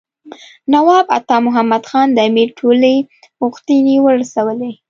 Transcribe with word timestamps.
نواب 0.73 1.05
عطا 1.17 1.37
محمد 1.47 1.83
خان 1.89 2.07
د 2.13 2.17
امیر 2.29 2.49
ټولې 2.59 2.95
غوښتنې 3.39 3.95
ورسولې. 4.05 4.71